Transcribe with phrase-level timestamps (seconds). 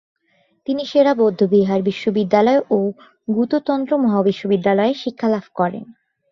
[0.67, 2.79] তিনি সে-রা বৌদ্ধবিহার বিশ্ববিদ্যালয়ে ও
[3.27, 5.85] গ্যুতো তন্ত্র মহাবিদ্যালয়ে শিক্ষালাভ করেন।